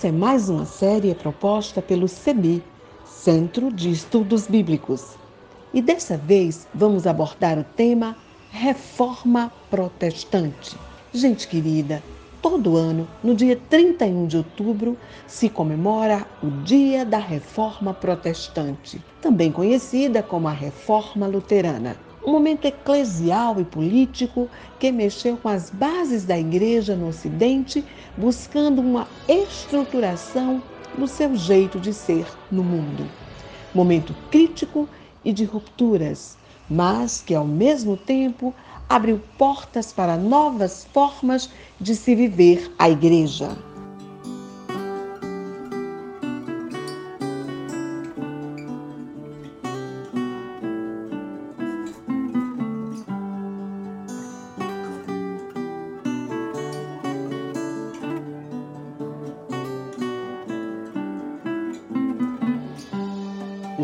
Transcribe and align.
Essa 0.00 0.08
é 0.08 0.12
mais 0.12 0.48
uma 0.48 0.64
série 0.64 1.14
proposta 1.14 1.82
pelo 1.82 2.08
CEBI, 2.08 2.62
Centro 3.04 3.70
de 3.70 3.90
Estudos 3.90 4.46
Bíblicos. 4.46 5.08
E 5.74 5.82
dessa 5.82 6.16
vez 6.16 6.66
vamos 6.74 7.06
abordar 7.06 7.58
o 7.58 7.64
tema 7.76 8.16
Reforma 8.50 9.52
Protestante. 9.68 10.74
Gente 11.12 11.46
querida, 11.46 12.02
todo 12.40 12.78
ano, 12.78 13.06
no 13.22 13.34
dia 13.34 13.60
31 13.68 14.26
de 14.26 14.38
outubro, 14.38 14.96
se 15.26 15.50
comemora 15.50 16.26
o 16.42 16.48
Dia 16.64 17.04
da 17.04 17.18
Reforma 17.18 17.92
Protestante, 17.92 19.04
também 19.20 19.52
conhecida 19.52 20.22
como 20.22 20.48
a 20.48 20.52
Reforma 20.52 21.26
Luterana 21.26 21.94
um 22.24 22.32
momento 22.32 22.66
eclesial 22.66 23.60
e 23.60 23.64
político 23.64 24.48
que 24.78 24.92
mexeu 24.92 25.36
com 25.36 25.48
as 25.48 25.70
bases 25.70 26.24
da 26.24 26.38
igreja 26.38 26.94
no 26.94 27.08
Ocidente, 27.08 27.84
buscando 28.16 28.80
uma 28.80 29.08
estruturação 29.28 30.62
do 30.96 31.06
seu 31.06 31.34
jeito 31.34 31.78
de 31.78 31.94
ser 31.94 32.26
no 32.50 32.62
mundo. 32.62 33.08
Momento 33.74 34.14
crítico 34.30 34.88
e 35.24 35.32
de 35.32 35.44
rupturas, 35.44 36.36
mas 36.68 37.22
que 37.24 37.34
ao 37.34 37.46
mesmo 37.46 37.96
tempo 37.96 38.54
abriu 38.88 39.20
portas 39.38 39.92
para 39.92 40.16
novas 40.16 40.86
formas 40.92 41.48
de 41.80 41.94
se 41.94 42.14
viver 42.14 42.72
a 42.78 42.90
igreja. 42.90 43.56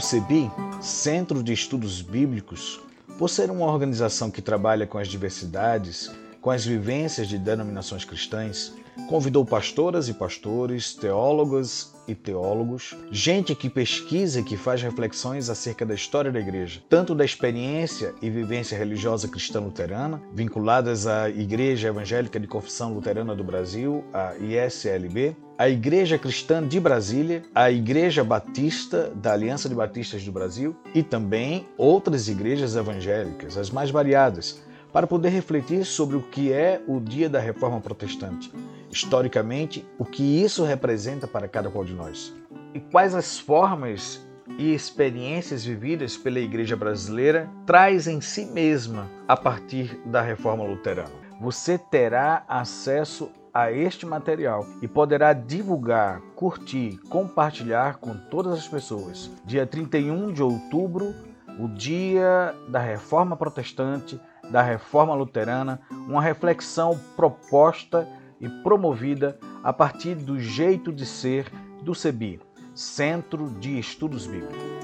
CEBI, 0.06 0.48
Centro 0.80 1.42
de 1.42 1.52
Estudos 1.52 2.00
Bíblicos, 2.00 2.80
por 3.18 3.28
ser 3.28 3.50
uma 3.50 3.66
organização 3.66 4.30
que 4.30 4.40
trabalha 4.40 4.86
com 4.86 4.98
as 4.98 5.08
diversidades, 5.08 6.08
com 6.40 6.48
as 6.48 6.64
vivências 6.64 7.26
de 7.26 7.36
denominações 7.36 8.04
cristãs, 8.04 8.72
convidou 9.08 9.44
pastoras 9.44 10.08
e 10.08 10.14
pastores, 10.14 10.94
teólogas 10.94 11.94
e 12.08 12.14
teólogos, 12.14 12.96
gente 13.10 13.54
que 13.54 13.68
pesquisa 13.68 14.40
e 14.40 14.42
que 14.42 14.56
faz 14.56 14.82
reflexões 14.82 15.50
acerca 15.50 15.84
da 15.84 15.94
história 15.94 16.30
da 16.30 16.40
igreja, 16.40 16.80
tanto 16.88 17.14
da 17.14 17.24
experiência 17.24 18.14
e 18.22 18.30
vivência 18.30 18.76
religiosa 18.76 19.28
cristã 19.28 19.60
luterana, 19.60 20.22
vinculadas 20.32 21.06
à 21.06 21.28
Igreja 21.28 21.88
Evangélica 21.88 22.38
de 22.38 22.46
Confissão 22.46 22.94
Luterana 22.94 23.34
do 23.34 23.44
Brasil, 23.44 24.04
a 24.12 24.34
ISLB, 24.36 25.36
a 25.58 25.68
Igreja 25.68 26.18
Cristã 26.18 26.66
de 26.66 26.78
Brasília, 26.78 27.42
a 27.54 27.70
Igreja 27.70 28.22
Batista 28.22 29.10
da 29.14 29.32
Aliança 29.32 29.68
de 29.68 29.74
Batistas 29.74 30.22
do 30.22 30.30
Brasil 30.30 30.76
e 30.94 31.02
também 31.02 31.66
outras 31.78 32.28
igrejas 32.28 32.76
evangélicas, 32.76 33.56
as 33.56 33.70
mais 33.70 33.90
variadas, 33.90 34.60
para 34.92 35.06
poder 35.06 35.30
refletir 35.30 35.84
sobre 35.84 36.16
o 36.16 36.22
que 36.22 36.52
é 36.52 36.80
o 36.86 37.00
Dia 37.00 37.28
da 37.28 37.40
Reforma 37.40 37.80
Protestante, 37.80 38.50
historicamente, 38.96 39.86
o 39.98 40.04
que 40.04 40.42
isso 40.42 40.64
representa 40.64 41.26
para 41.26 41.46
cada 41.46 41.70
qual 41.70 41.84
de 41.84 41.92
nós 41.92 42.34
e 42.72 42.80
quais 42.80 43.14
as 43.14 43.38
formas 43.38 44.26
e 44.58 44.72
experiências 44.72 45.64
vividas 45.64 46.16
pela 46.16 46.38
Igreja 46.38 46.76
brasileira 46.76 47.50
traz 47.66 48.06
em 48.06 48.20
si 48.20 48.46
mesma 48.46 49.08
a 49.28 49.36
partir 49.36 50.00
da 50.06 50.22
Reforma 50.22 50.64
Luterana. 50.64 51.26
Você 51.40 51.76
terá 51.76 52.44
acesso 52.48 53.30
a 53.52 53.72
este 53.72 54.06
material 54.06 54.66
e 54.80 54.88
poderá 54.88 55.32
divulgar, 55.32 56.20
curtir, 56.34 56.98
compartilhar 57.08 57.96
com 57.96 58.14
todas 58.14 58.52
as 58.54 58.68
pessoas. 58.68 59.30
Dia 59.44 59.66
31 59.66 60.32
de 60.32 60.42
outubro, 60.42 61.14
o 61.58 61.68
dia 61.68 62.54
da 62.68 62.78
Reforma 62.78 63.36
Protestante, 63.36 64.20
da 64.50 64.62
Reforma 64.62 65.14
Luterana, 65.14 65.80
uma 65.90 66.22
reflexão 66.22 66.98
proposta 67.16 68.06
e 68.40 68.48
promovida 68.48 69.38
a 69.62 69.72
partir 69.72 70.14
do 70.14 70.38
jeito 70.38 70.92
de 70.92 71.06
ser 71.06 71.50
do 71.82 71.94
CEBI, 71.94 72.40
Centro 72.74 73.50
de 73.58 73.78
Estudos 73.78 74.26
Bíblicos. 74.26 74.76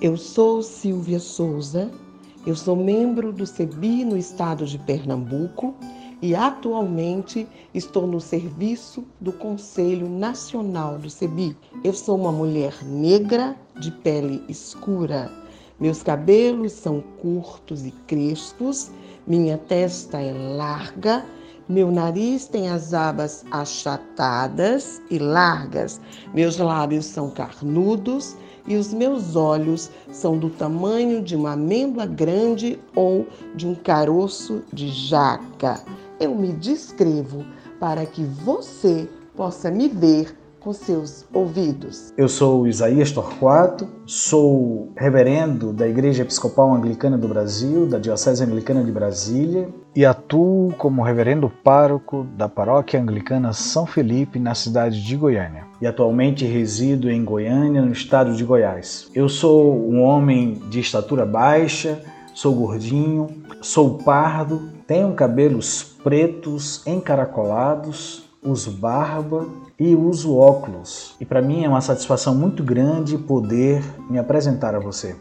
Eu 0.00 0.16
sou 0.16 0.62
Silvia 0.62 1.18
Souza, 1.18 1.90
eu 2.46 2.54
sou 2.54 2.76
membro 2.76 3.32
do 3.32 3.44
CEBI 3.44 4.04
no 4.04 4.16
estado 4.16 4.64
de 4.64 4.78
Pernambuco 4.78 5.74
e 6.20 6.34
atualmente 6.34 7.46
estou 7.72 8.06
no 8.06 8.20
serviço 8.20 9.04
do 9.20 9.32
Conselho 9.32 10.08
Nacional 10.08 10.98
do 10.98 11.08
CEBI. 11.08 11.56
Eu 11.84 11.92
sou 11.92 12.16
uma 12.16 12.32
mulher 12.32 12.74
negra 12.84 13.56
de 13.80 13.90
pele 13.90 14.42
escura. 14.48 15.30
Meus 15.78 16.02
cabelos 16.02 16.72
são 16.72 17.00
curtos 17.22 17.86
e 17.86 17.92
crespos, 18.08 18.90
minha 19.26 19.56
testa 19.56 20.18
é 20.20 20.32
larga, 20.56 21.24
meu 21.68 21.90
nariz 21.90 22.46
tem 22.46 22.68
as 22.68 22.92
abas 22.94 23.44
achatadas 23.50 25.00
e 25.10 25.18
largas, 25.18 26.00
meus 26.34 26.56
lábios 26.56 27.04
são 27.04 27.30
carnudos 27.30 28.34
e 28.66 28.74
os 28.74 28.92
meus 28.92 29.36
olhos 29.36 29.90
são 30.10 30.36
do 30.36 30.50
tamanho 30.50 31.22
de 31.22 31.36
uma 31.36 31.52
amêndoa 31.52 32.06
grande 32.06 32.78
ou 32.94 33.26
de 33.54 33.66
um 33.66 33.74
caroço 33.74 34.62
de 34.72 34.88
jaca. 34.88 35.84
Eu 36.20 36.34
me 36.34 36.52
descrevo 36.52 37.44
para 37.78 38.04
que 38.04 38.24
você 38.24 39.08
possa 39.36 39.70
me 39.70 39.88
ver 39.88 40.36
com 40.58 40.72
seus 40.72 41.24
ouvidos. 41.32 42.12
Eu 42.16 42.28
sou 42.28 42.66
Isaías 42.66 43.12
Torquato, 43.12 43.88
sou 44.04 44.92
reverendo 44.96 45.72
da 45.72 45.86
Igreja 45.86 46.22
Episcopal 46.22 46.74
Anglicana 46.74 47.16
do 47.16 47.28
Brasil, 47.28 47.86
da 47.86 48.00
Diocese 48.00 48.42
Anglicana 48.42 48.82
de 48.82 48.90
Brasília, 48.90 49.68
e 49.94 50.04
atuo 50.04 50.74
como 50.76 51.02
reverendo 51.02 51.48
pároco 51.62 52.26
da 52.36 52.48
Paróquia 52.48 53.00
Anglicana 53.00 53.52
São 53.52 53.86
Felipe, 53.86 54.40
na 54.40 54.56
cidade 54.56 55.00
de 55.00 55.16
Goiânia. 55.16 55.66
E 55.80 55.86
atualmente 55.86 56.44
resido 56.44 57.08
em 57.08 57.24
Goiânia, 57.24 57.80
no 57.80 57.92
estado 57.92 58.34
de 58.34 58.44
Goiás. 58.44 59.08
Eu 59.14 59.28
sou 59.28 59.88
um 59.88 60.02
homem 60.02 60.54
de 60.68 60.80
estatura 60.80 61.24
baixa, 61.24 62.02
sou 62.34 62.52
gordinho, 62.56 63.28
sou 63.62 63.98
pardo, 63.98 64.77
tenho 64.88 65.12
cabelos 65.12 65.84
pretos 66.02 66.84
encaracolados, 66.86 68.24
uso 68.42 68.70
barba 68.70 69.46
e 69.78 69.94
uso 69.94 70.34
óculos. 70.34 71.14
E 71.20 71.26
para 71.26 71.42
mim 71.42 71.62
é 71.62 71.68
uma 71.68 71.82
satisfação 71.82 72.34
muito 72.34 72.64
grande 72.64 73.18
poder 73.18 73.84
me 74.08 74.18
apresentar 74.18 74.74
a 74.74 74.78
você. 74.78 75.14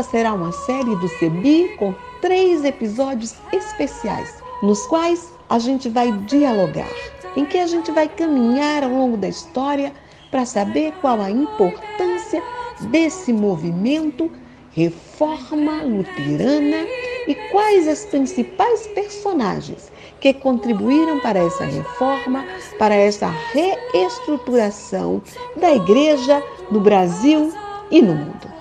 Esta 0.00 0.12
será 0.12 0.32
uma 0.32 0.50
série 0.50 0.96
do 0.96 1.08
CEBI 1.08 1.76
com 1.76 1.94
três 2.22 2.64
episódios 2.64 3.34
especiais, 3.52 4.34
nos 4.62 4.86
quais 4.86 5.30
a 5.46 5.58
gente 5.58 5.90
vai 5.90 6.10
dialogar, 6.22 6.88
em 7.36 7.44
que 7.44 7.58
a 7.58 7.66
gente 7.66 7.92
vai 7.92 8.08
caminhar 8.08 8.82
ao 8.82 8.88
longo 8.88 9.18
da 9.18 9.28
história 9.28 9.92
para 10.30 10.46
saber 10.46 10.94
qual 11.02 11.20
a 11.20 11.30
importância 11.30 12.42
desse 12.88 13.30
movimento 13.30 14.32
Reforma 14.70 15.82
Luterana 15.82 16.86
e 17.28 17.34
quais 17.52 17.86
as 17.86 18.06
principais 18.06 18.86
personagens 18.86 19.92
que 20.18 20.32
contribuíram 20.32 21.20
para 21.20 21.40
essa 21.40 21.64
reforma, 21.64 22.46
para 22.78 22.94
essa 22.94 23.28
reestruturação 23.52 25.20
da 25.56 25.74
igreja 25.74 26.42
no 26.70 26.80
Brasil 26.80 27.52
e 27.90 28.00
no 28.00 28.14
mundo 28.14 28.59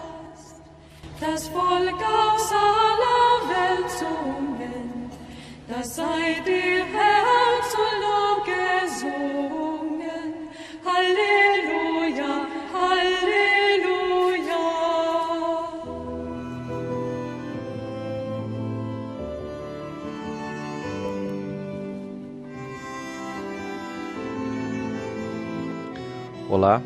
das 1.20 1.48
Volk 1.50 2.02
aus 2.02 2.52
aller 2.54 3.50
Welt 3.50 3.90
zum 3.92 4.50
das 5.70 5.96
sei 5.96 6.42
dir 6.46 6.84
Herr 6.84 7.62
zu 7.72 7.84
Lob 8.04 8.44
gesungen. 8.44 10.32
Halleluja, 10.84 12.34
Halleluja. 12.74 14.64
Olá, 26.50 26.82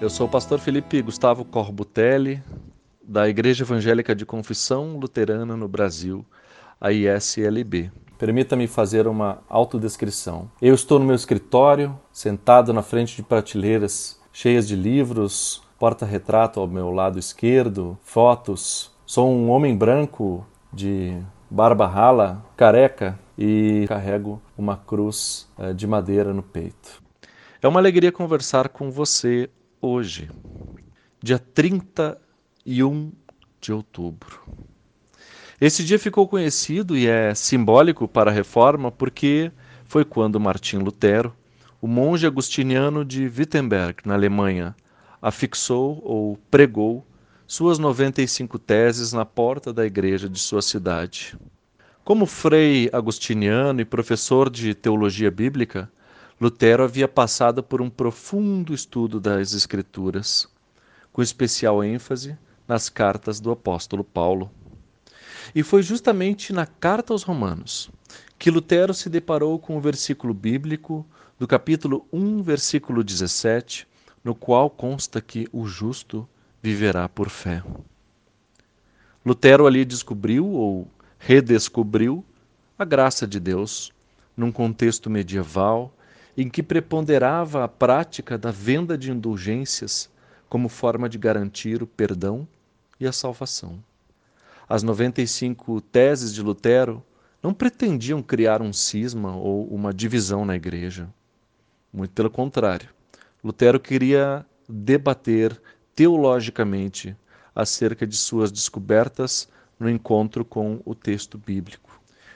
eu 0.00 0.10
sou 0.10 0.26
o 0.26 0.28
pastor 0.28 0.58
Felipe 0.58 1.00
Gustavo 1.00 1.44
Corbutelli, 1.44 2.42
da 3.02 3.28
Igreja 3.28 3.64
Evangélica 3.64 4.14
de 4.14 4.26
Confissão 4.26 4.96
Luterana 4.98 5.56
no 5.56 5.68
Brasil, 5.68 6.24
a 6.80 6.92
ISLB. 6.92 7.90
Permita-me 8.18 8.66
fazer 8.66 9.06
uma 9.06 9.42
autodescrição. 9.48 10.50
Eu 10.60 10.74
estou 10.74 10.98
no 10.98 11.06
meu 11.06 11.14
escritório, 11.14 11.98
sentado 12.12 12.72
na 12.72 12.82
frente 12.82 13.16
de 13.16 13.22
prateleiras 13.22 14.20
cheias 14.32 14.68
de 14.68 14.76
livros, 14.76 15.62
porta-retrato 15.78 16.60
ao 16.60 16.68
meu 16.68 16.90
lado 16.90 17.18
esquerdo, 17.18 17.98
fotos. 18.02 18.92
Sou 19.06 19.30
um 19.30 19.50
homem 19.50 19.76
branco 19.76 20.46
de 20.72 21.18
barba 21.50 21.86
rala, 21.86 22.44
careca 22.56 23.18
e 23.36 23.86
carrego 23.88 24.40
uma 24.56 24.76
cruz 24.76 25.48
eh, 25.58 25.72
de 25.72 25.86
madeira 25.86 26.32
no 26.32 26.42
peito. 26.42 27.02
É 27.62 27.66
uma 27.66 27.80
alegria 27.80 28.12
conversar 28.12 28.68
com 28.68 28.90
você 28.90 29.50
hoje, 29.80 30.30
dia 31.22 31.38
31 32.70 33.10
de 33.60 33.72
outubro. 33.72 34.42
Esse 35.60 35.82
dia 35.82 35.98
ficou 35.98 36.28
conhecido 36.28 36.96
e 36.96 37.08
é 37.08 37.34
simbólico 37.34 38.06
para 38.06 38.30
a 38.30 38.34
reforma 38.34 38.92
porque 38.92 39.50
foi 39.84 40.04
quando 40.04 40.38
Martim 40.38 40.76
Lutero, 40.76 41.34
o 41.82 41.88
monge 41.88 42.28
agustiniano 42.28 43.04
de 43.04 43.24
Wittenberg, 43.24 44.02
na 44.06 44.14
Alemanha, 44.14 44.76
afixou 45.20 46.00
ou 46.04 46.38
pregou 46.48 47.04
suas 47.44 47.76
95 47.76 48.56
teses 48.60 49.12
na 49.12 49.24
porta 49.24 49.72
da 49.72 49.84
igreja 49.84 50.28
de 50.28 50.38
sua 50.38 50.62
cidade. 50.62 51.36
Como 52.04 52.24
frei 52.24 52.88
agustiniano 52.92 53.80
e 53.80 53.84
professor 53.84 54.48
de 54.48 54.74
teologia 54.76 55.30
bíblica, 55.30 55.90
Lutero 56.40 56.84
havia 56.84 57.08
passado 57.08 57.64
por 57.64 57.82
um 57.82 57.90
profundo 57.90 58.72
estudo 58.72 59.18
das 59.18 59.52
Escrituras, 59.54 60.48
com 61.12 61.20
especial 61.20 61.82
ênfase 61.82 62.38
nas 62.70 62.88
cartas 62.88 63.40
do 63.40 63.50
apóstolo 63.50 64.04
Paulo. 64.04 64.48
E 65.52 65.60
foi 65.60 65.82
justamente 65.82 66.52
na 66.52 66.64
carta 66.64 67.12
aos 67.12 67.24
Romanos 67.24 67.90
que 68.38 68.48
Lutero 68.48 68.94
se 68.94 69.10
deparou 69.10 69.58
com 69.58 69.76
o 69.76 69.80
versículo 69.80 70.32
bíblico 70.32 71.04
do 71.36 71.48
capítulo 71.48 72.06
1, 72.12 72.42
versículo 72.44 73.02
17, 73.02 73.88
no 74.22 74.36
qual 74.36 74.70
consta 74.70 75.20
que 75.20 75.48
o 75.52 75.66
justo 75.66 76.28
viverá 76.62 77.08
por 77.08 77.28
fé. 77.28 77.60
Lutero 79.26 79.66
ali 79.66 79.84
descobriu 79.84 80.46
ou 80.46 80.88
redescobriu 81.18 82.24
a 82.78 82.84
graça 82.84 83.26
de 83.26 83.40
Deus 83.40 83.92
num 84.36 84.52
contexto 84.52 85.10
medieval 85.10 85.92
em 86.36 86.48
que 86.48 86.62
preponderava 86.62 87.64
a 87.64 87.68
prática 87.68 88.38
da 88.38 88.52
venda 88.52 88.96
de 88.96 89.10
indulgências 89.10 90.08
como 90.48 90.68
forma 90.68 91.08
de 91.08 91.18
garantir 91.18 91.82
o 91.82 91.86
perdão 91.86 92.46
e 93.00 93.06
a 93.06 93.12
salvação. 93.12 93.82
As 94.68 94.82
95 94.82 95.80
teses 95.80 96.32
de 96.32 96.42
Lutero 96.42 97.02
não 97.42 97.54
pretendiam 97.54 98.22
criar 98.22 98.60
um 98.60 98.72
cisma 98.72 99.34
ou 99.34 99.66
uma 99.68 99.92
divisão 99.92 100.44
na 100.44 100.54
igreja. 100.54 101.08
Muito 101.92 102.12
pelo 102.12 102.30
contrário. 102.30 102.90
Lutero 103.42 103.80
queria 103.80 104.44
debater 104.68 105.60
teologicamente 105.94 107.16
acerca 107.54 108.06
de 108.06 108.16
suas 108.16 108.52
descobertas 108.52 109.48
no 109.78 109.88
encontro 109.88 110.44
com 110.44 110.80
o 110.84 110.94
texto 110.94 111.38
bíblico 111.38 111.90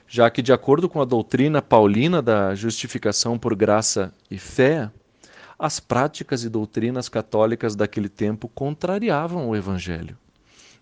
já 0.07 0.31
que, 0.31 0.43
de 0.43 0.53
acordo 0.53 0.89
com 0.89 1.01
a 1.01 1.05
doutrina 1.05 1.63
paulina 1.63 2.21
da 2.21 2.55
justificação 2.55 3.39
por 3.39 3.55
graça 3.55 4.13
e 4.31 4.39
fé, 4.39 4.91
as 5.59 5.81
práticas 5.81 6.45
e 6.45 6.49
doutrinas 6.49 7.09
católicas 7.09 7.75
daquele 7.75 8.09
tempo 8.09 8.49
contrariavam 8.49 9.49
o 9.49 9.57
Evangelho. 9.57 10.17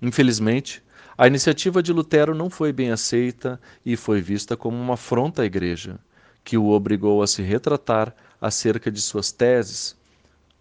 Infelizmente, 0.02 0.82
a 1.16 1.28
iniciativa 1.28 1.80
de 1.80 1.92
Lutero 1.92 2.34
não 2.34 2.50
foi 2.50 2.72
bem 2.72 2.90
aceita 2.90 3.60
e 3.86 3.96
foi 3.96 4.20
vista 4.20 4.56
como 4.56 4.76
uma 4.76 4.94
afronta 4.94 5.42
à 5.42 5.44
Igreja, 5.44 6.00
que 6.42 6.58
o 6.58 6.70
obrigou 6.70 7.22
a 7.22 7.26
se 7.28 7.40
retratar 7.40 8.12
acerca 8.40 8.90
de 8.90 9.00
suas 9.00 9.30
teses, 9.30 9.96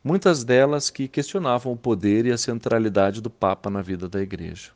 muitas 0.03 0.43
delas 0.43 0.91
que 0.91 1.07
questionavam 1.07 1.73
o 1.73 1.77
poder 1.77 2.27
e 2.27 2.31
a 2.31 2.37
centralidade 2.37 3.19
do 3.19 3.31
Papa 3.31 3.71
na 3.71 3.81
vida 3.81 4.07
da 4.07 4.21
Igreja. 4.21 4.69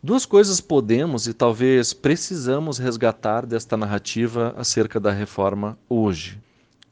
Duas 0.00 0.24
coisas 0.24 0.60
podemos 0.60 1.26
e 1.26 1.34
talvez 1.34 1.92
precisamos 1.92 2.78
resgatar 2.78 3.44
desta 3.44 3.76
narrativa 3.76 4.54
acerca 4.56 5.00
da 5.00 5.10
reforma 5.10 5.76
hoje. 5.88 6.38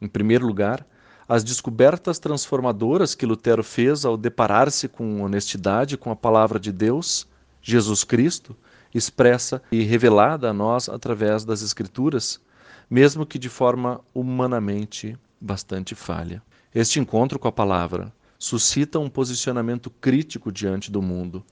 Em 0.00 0.08
primeiro 0.08 0.44
lugar, 0.44 0.84
as 1.28 1.42
descobertas 1.42 2.18
transformadoras 2.18 3.14
que 3.14 3.26
Lutero 3.26 3.64
fez 3.64 4.04
ao 4.04 4.16
deparar-se 4.16 4.88
com 4.88 5.22
honestidade 5.22 5.96
com 5.96 6.10
a 6.10 6.16
palavra 6.16 6.60
de 6.60 6.70
Deus, 6.70 7.26
Jesus 7.60 8.04
Cristo, 8.04 8.56
expressa 8.94 9.60
e 9.70 9.82
revelada 9.82 10.50
a 10.50 10.52
nós 10.52 10.88
através 10.88 11.44
das 11.44 11.62
Escrituras, 11.62 12.40
mesmo 12.88 13.26
que 13.26 13.38
de 13.38 13.48
forma 13.48 14.00
humanamente 14.14 15.18
bastante 15.40 15.94
falha. 15.94 16.42
Este 16.74 17.00
encontro 17.00 17.38
com 17.38 17.48
a 17.48 17.52
palavra 17.52 18.12
suscita 18.38 18.98
um 18.98 19.10
posicionamento 19.10 19.90
crítico 19.90 20.52
diante 20.52 20.90
do 20.90 21.02
mundo 21.02 21.44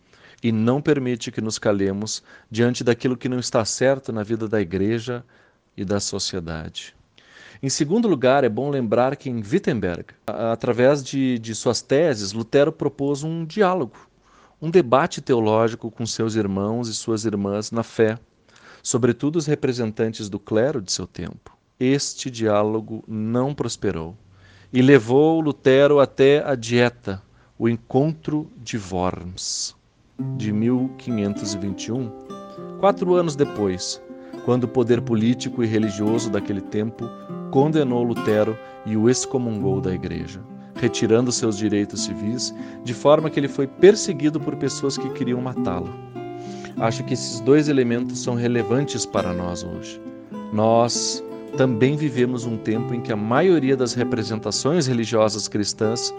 e 0.43 0.53
não 0.53 0.81
permite 0.81 1.33
que 1.33 1.41
nos 1.41 1.59
calemos 1.59 2.23
diante 2.51 2.85
daquilo 2.85 3.17
que 3.17 3.29
não 3.29 3.39
está 3.39 3.65
certo 3.65 4.13
na 4.13 4.23
vida 4.23 4.47
da 4.47 4.61
igreja 4.61 5.25
e 5.77 5.85
da 5.85 5.99
sociedade. 5.99 6.95
Em 7.65 7.71
segundo 7.71 8.07
lugar, 8.07 8.45
é 8.45 8.49
bom 8.51 8.69
lembrar 8.69 9.17
que 9.17 9.31
em 9.31 9.37
Wittenberg, 9.37 10.09
através 10.27 11.03
de, 11.03 11.39
de 11.39 11.55
suas 11.55 11.81
teses, 11.81 12.35
Lutero 12.35 12.71
propôs 12.71 13.23
um 13.23 13.43
diálogo, 13.43 13.97
um 14.61 14.69
debate 14.69 15.23
teológico 15.23 15.91
com 15.91 16.05
seus 16.05 16.35
irmãos 16.35 16.89
e 16.89 16.95
suas 16.95 17.25
irmãs 17.25 17.71
na 17.71 17.83
fé, 17.83 18.19
sobretudo 18.83 19.37
os 19.37 19.47
representantes 19.47 20.29
do 20.29 20.39
clero 20.39 20.83
de 20.83 20.93
seu 20.93 21.07
tempo. 21.07 21.57
Este 21.81 22.31
diálogo 22.31 23.03
não 23.09 23.55
prosperou 23.55 24.15
e 24.71 24.83
levou 24.83 25.41
Lutero 25.41 26.01
até 26.01 26.47
a 26.47 26.55
dieta, 26.55 27.23
o 27.59 27.67
encontro 27.67 28.47
de 28.59 28.77
Worms 28.77 29.75
de 30.37 30.53
1521, 30.53 32.13
quatro 32.79 33.15
anos 33.15 33.35
depois, 33.35 34.03
quando 34.45 34.65
o 34.65 34.69
poder 34.69 35.01
político 35.01 35.63
e 35.63 35.67
religioso 35.67 36.31
daquele 36.31 36.61
tempo 36.61 37.09
condenou 37.51 38.03
Lutero 38.03 38.59
e 38.85 38.97
o 38.97 39.09
excomungou 39.09 39.81
da 39.81 39.95
igreja, 39.95 40.41
retirando 40.75 41.33
seus 41.33 41.57
direitos 41.57 42.05
civis, 42.05 42.55
de 42.83 42.93
forma 42.93 43.31
que 43.31 43.41
ele 43.41 43.49
foi 43.49 43.67
perseguido 43.67 44.39
por 44.39 44.57
pessoas 44.57 44.99
que 44.99 45.09
queriam 45.11 45.41
matá-lo. 45.41 45.89
Acho 46.79 47.05
que 47.05 47.15
esses 47.15 47.41
dois 47.41 47.69
elementos 47.69 48.19
são 48.19 48.35
relevantes 48.35 49.07
para 49.07 49.33
nós 49.33 49.65
hoje. 49.65 50.01
Nós 50.53 51.25
também 51.57 51.97
vivemos 51.97 52.45
um 52.45 52.57
tempo 52.57 52.93
em 52.93 53.01
que 53.01 53.13
a 53.13 53.17
maioria 53.17 53.77
das 53.77 53.95
representações 53.95 54.89
religiosas 54.89 55.47
cristãs 55.47 56.13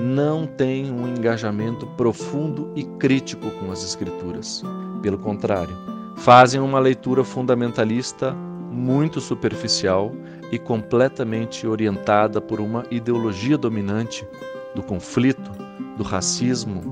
não 0.00 0.46
tem 0.46 0.90
um 0.90 1.06
engajamento 1.06 1.86
profundo 1.96 2.72
e 2.74 2.82
crítico 2.82 3.50
com 3.52 3.70
as 3.70 3.84
Escrituras. 3.84 4.62
Pelo 5.00 5.16
contrário, 5.18 5.76
fazem 6.16 6.60
uma 6.60 6.78
leitura 6.78 7.24
fundamentalista 7.24 8.32
muito 8.70 9.20
superficial 9.20 10.12
e 10.52 10.58
completamente 10.58 11.66
orientada 11.66 12.40
por 12.40 12.60
uma 12.60 12.84
ideologia 12.90 13.56
dominante 13.56 14.26
do 14.74 14.82
conflito, 14.82 15.50
do 15.96 16.02
racismo, 16.02 16.82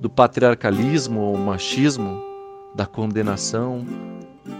do 0.00 0.08
patriarcalismo 0.08 1.20
ou 1.20 1.36
machismo, 1.36 2.22
da 2.74 2.86
condenação, 2.86 3.84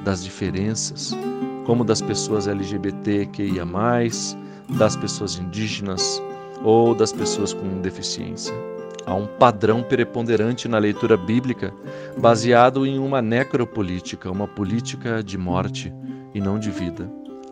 das 0.04 0.22
diferenças, 0.22 1.16
como 1.64 1.84
das 1.84 2.00
pessoas 2.00 2.46
LGBTQIA, 2.46 3.64
das 4.68 4.96
pessoas 4.96 5.36
indígenas 5.36 6.22
ou 6.62 6.94
das 6.94 7.12
pessoas 7.12 7.52
com 7.52 7.80
deficiência. 7.80 8.73
Há 9.06 9.14
um 9.14 9.26
padrão 9.26 9.82
preponderante 9.82 10.66
na 10.66 10.78
leitura 10.78 11.16
bíblica 11.16 11.72
baseado 12.16 12.86
em 12.86 12.98
uma 12.98 13.20
necropolítica, 13.20 14.30
uma 14.30 14.48
política 14.48 15.22
de 15.22 15.36
morte 15.36 15.92
e 16.34 16.40
não 16.40 16.58
de 16.58 16.70
vida. 16.70 17.10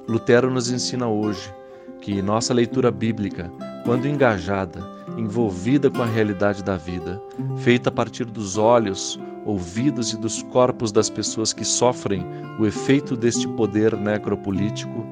Lutero 0.09 0.51
nos 0.51 0.71
ensina 0.71 1.09
hoje 1.09 1.53
que 2.01 2.23
nossa 2.23 2.55
leitura 2.55 2.91
bíblica, 2.91 3.51
quando 3.85 4.09
engajada, 4.09 4.81
envolvida 5.17 5.91
com 5.91 6.03
a 6.03 6.07
realidade 6.07 6.65
da 6.65 6.77
vida, 6.77 7.23
feita 7.59 7.91
a 7.91 7.93
partir 7.93 8.25
dos 8.25 8.57
olhos, 8.57 9.21
ouvidos 9.45 10.13
e 10.13 10.17
dos 10.17 10.43
corpos 10.43 10.91
das 10.91 11.11
pessoas 11.11 11.53
que 11.53 11.65
sofrem 11.65 12.25
o 12.59 12.67
efeito 12.67 13.17
deste 13.17 13.47
poder 13.49 13.97
necropolítico, 13.97 15.07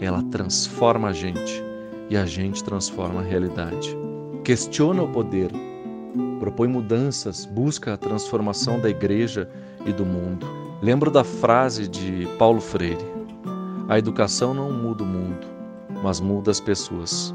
ela 0.00 0.22
transforma 0.24 1.08
a 1.08 1.12
gente 1.12 1.62
e 2.08 2.16
a 2.16 2.26
gente 2.26 2.64
transforma 2.64 3.20
a 3.20 3.24
realidade. 3.24 3.96
Questiona 4.42 5.02
o 5.02 5.08
poder, 5.08 5.50
propõe 6.42 6.66
mudanças, 6.66 7.46
busca 7.46 7.94
a 7.94 7.96
transformação 7.96 8.80
da 8.80 8.90
igreja 8.90 9.48
e 9.86 9.92
do 9.92 10.04
mundo. 10.04 10.44
Lembro 10.82 11.08
da 11.08 11.22
frase 11.22 11.86
de 11.86 12.26
Paulo 12.36 12.60
Freire: 12.60 13.06
A 13.88 13.96
educação 13.96 14.52
não 14.52 14.72
muda 14.72 15.04
o 15.04 15.06
mundo, 15.06 15.46
mas 16.02 16.18
muda 16.18 16.50
as 16.50 16.58
pessoas. 16.58 17.32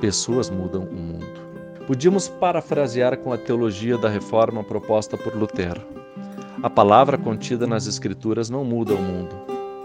Pessoas 0.00 0.48
mudam 0.48 0.84
o 0.84 0.94
mundo. 0.94 1.26
Podíamos 1.84 2.28
parafrasear 2.28 3.18
com 3.18 3.32
a 3.32 3.36
teologia 3.36 3.98
da 3.98 4.08
reforma 4.08 4.62
proposta 4.62 5.18
por 5.18 5.34
Lutero. 5.34 5.80
A 6.62 6.70
palavra 6.70 7.18
contida 7.18 7.66
nas 7.66 7.88
Escrituras 7.88 8.48
não 8.48 8.64
muda 8.64 8.94
o 8.94 9.02
mundo, 9.02 9.34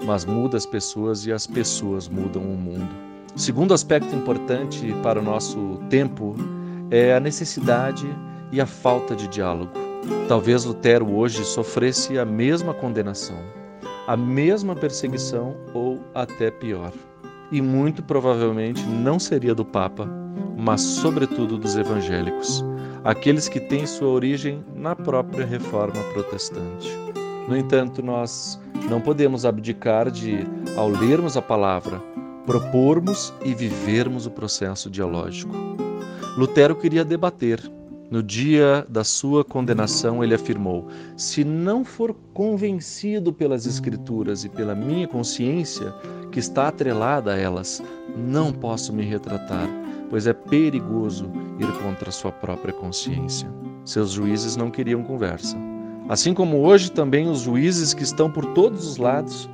mas 0.05 0.25
muda 0.25 0.57
as 0.57 0.65
pessoas 0.67 1.25
e 1.25 1.31
as 1.31 1.47
pessoas 1.47 2.07
mudam 2.07 2.43
o 2.43 2.55
mundo. 2.55 2.93
Segundo 3.35 3.73
aspecto 3.73 4.15
importante 4.15 4.93
para 5.01 5.19
o 5.19 5.23
nosso 5.23 5.79
tempo 5.89 6.35
é 6.91 7.15
a 7.15 7.19
necessidade 7.19 8.07
e 8.53 8.61
a 8.61 8.67
falta 8.67 9.15
de 9.15 9.27
diálogo. 9.27 9.71
Talvez 10.27 10.63
Lutero 10.63 11.11
hoje 11.11 11.43
sofresse 11.43 12.19
a 12.19 12.23
mesma 12.23 12.73
condenação, 12.73 13.39
a 14.07 14.15
mesma 14.15 14.75
perseguição 14.75 15.57
ou 15.73 15.99
até 16.13 16.51
pior. 16.51 16.93
E 17.51 17.61
muito 17.61 18.03
provavelmente 18.03 18.85
não 18.85 19.17
seria 19.17 19.55
do 19.55 19.65
Papa, 19.65 20.07
mas 20.55 20.81
sobretudo 20.81 21.57
dos 21.57 21.75
evangélicos, 21.75 22.63
aqueles 23.03 23.49
que 23.49 23.59
têm 23.59 23.87
sua 23.87 24.09
origem 24.09 24.63
na 24.75 24.95
própria 24.95 25.45
reforma 25.45 26.01
protestante. 26.13 26.89
No 27.47 27.57
entanto, 27.57 28.03
nós 28.03 28.59
não 28.89 29.01
podemos 29.01 29.45
abdicar 29.45 30.11
de, 30.11 30.45
ao 30.77 30.89
lermos 30.89 31.35
a 31.35 31.41
palavra, 31.41 31.99
propormos 32.45 33.33
e 33.43 33.53
vivermos 33.53 34.25
o 34.25 34.31
processo 34.31 34.89
dialógico. 34.89 35.53
Lutero 36.37 36.75
queria 36.75 37.03
debater. 37.03 37.59
No 38.13 38.21
dia 38.21 38.85
da 38.87 39.03
sua 39.03 39.43
condenação, 39.43 40.23
ele 40.23 40.35
afirmou: 40.35 40.87
Se 41.17 41.43
não 41.43 41.83
for 41.83 42.15
convencido 42.31 43.33
pelas 43.33 43.65
Escrituras 43.65 44.43
e 44.43 44.49
pela 44.49 44.75
minha 44.75 45.07
consciência, 45.07 45.91
que 46.31 46.37
está 46.37 46.67
atrelada 46.67 47.33
a 47.33 47.37
elas, 47.39 47.81
não 48.15 48.53
posso 48.53 48.93
me 48.93 49.03
retratar 49.03 49.67
pois 50.11 50.27
é 50.27 50.33
perigoso 50.33 51.25
ir 51.57 51.65
contra 51.81 52.11
sua 52.11 52.31
própria 52.31 52.71
consciência. 52.71 53.49
Seus 53.83 54.11
juízes 54.11 54.55
não 54.55 54.69
queriam 54.69 55.01
conversa. 55.01 55.57
Assim 56.07 56.35
como 56.35 56.61
hoje 56.61 56.91
também 56.91 57.27
os 57.27 57.39
juízes 57.39 57.95
que 57.95 58.03
estão 58.03 58.29
por 58.29 58.45
todos 58.53 58.87
os 58.87 58.97
lados 58.97 59.49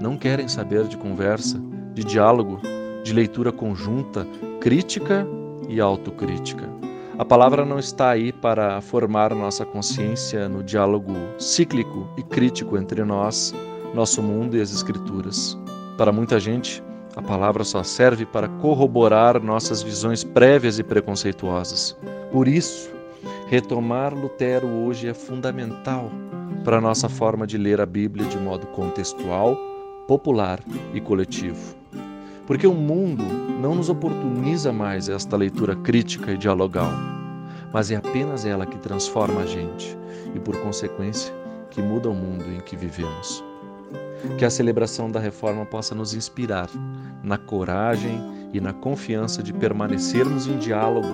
não 0.00 0.16
querem 0.16 0.46
saber 0.46 0.84
de 0.86 0.96
conversa, 0.96 1.60
de 1.92 2.04
diálogo, 2.04 2.60
de 3.02 3.12
leitura 3.12 3.50
conjunta, 3.50 4.24
crítica 4.60 5.26
e 5.68 5.80
autocrítica. 5.80 6.72
A 7.16 7.24
palavra 7.24 7.64
não 7.64 7.78
está 7.78 8.10
aí 8.10 8.32
para 8.32 8.80
formar 8.80 9.32
nossa 9.36 9.64
consciência 9.64 10.48
no 10.48 10.64
diálogo 10.64 11.12
cíclico 11.38 12.08
e 12.16 12.24
crítico 12.24 12.76
entre 12.76 13.04
nós, 13.04 13.54
nosso 13.94 14.20
mundo 14.20 14.56
e 14.56 14.60
as 14.60 14.72
Escrituras. 14.72 15.56
Para 15.96 16.10
muita 16.10 16.40
gente, 16.40 16.82
a 17.14 17.22
palavra 17.22 17.62
só 17.62 17.84
serve 17.84 18.26
para 18.26 18.48
corroborar 18.48 19.40
nossas 19.40 19.80
visões 19.80 20.24
prévias 20.24 20.80
e 20.80 20.82
preconceituosas. 20.82 21.96
Por 22.32 22.48
isso, 22.48 22.90
retomar 23.46 24.12
Lutero 24.12 24.66
hoje 24.66 25.06
é 25.06 25.14
fundamental 25.14 26.10
para 26.64 26.80
nossa 26.80 27.08
forma 27.08 27.46
de 27.46 27.56
ler 27.56 27.80
a 27.80 27.86
Bíblia 27.86 28.26
de 28.26 28.38
modo 28.38 28.66
contextual, 28.66 29.56
popular 30.08 30.58
e 30.92 31.00
coletivo. 31.00 31.76
Porque 32.46 32.66
o 32.66 32.74
mundo 32.74 33.24
não 33.60 33.74
nos 33.74 33.88
oportuniza 33.88 34.72
mais 34.72 35.08
esta 35.08 35.36
leitura 35.36 35.74
crítica 35.76 36.32
e 36.32 36.36
dialogal, 36.36 36.90
mas 37.72 37.90
é 37.90 37.96
apenas 37.96 38.44
ela 38.44 38.66
que 38.66 38.78
transforma 38.78 39.40
a 39.40 39.46
gente 39.46 39.96
e, 40.34 40.38
por 40.38 40.56
consequência, 40.60 41.34
que 41.70 41.80
muda 41.80 42.10
o 42.10 42.14
mundo 42.14 42.44
em 42.52 42.60
que 42.60 42.76
vivemos. 42.76 43.42
Que 44.38 44.44
a 44.44 44.50
celebração 44.50 45.10
da 45.10 45.18
reforma 45.18 45.64
possa 45.64 45.94
nos 45.94 46.14
inspirar 46.14 46.68
na 47.22 47.38
coragem 47.38 48.20
e 48.52 48.60
na 48.60 48.72
confiança 48.72 49.42
de 49.42 49.52
permanecermos 49.52 50.46
em 50.46 50.58
diálogo 50.58 51.08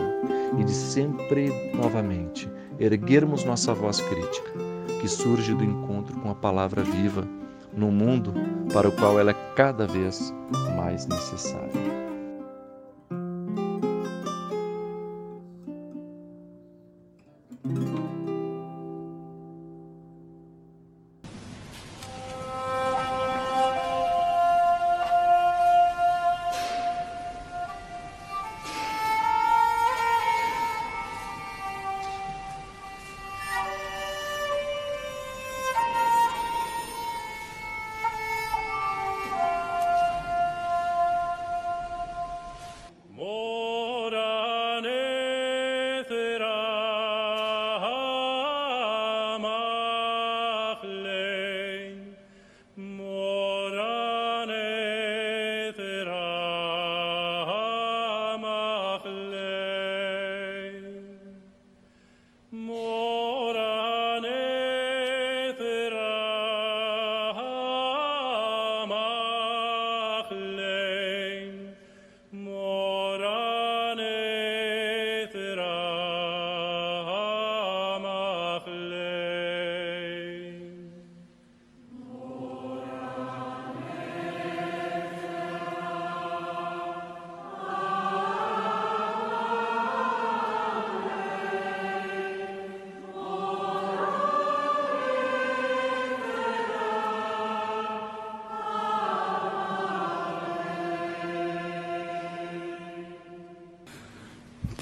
e 0.58 0.64
de 0.64 0.72
sempre 0.72 1.72
novamente 1.75 2.50
erguermos 2.78 3.44
nossa 3.44 3.72
voz 3.72 4.00
crítica, 4.00 4.50
que 5.00 5.08
surge 5.08 5.54
do 5.54 5.64
encontro 5.64 6.18
com 6.20 6.30
a 6.30 6.34
palavra 6.34 6.82
viva 6.82 7.26
no 7.80 7.90
mundo 7.90 8.34
para 8.72 8.88
o 8.88 8.92
qual 8.92 9.18
ela 9.18 9.30
é 9.30 9.54
cada 9.56 9.87
vez 9.87 10.34
mais 10.76 11.06
necessária. 11.06 11.89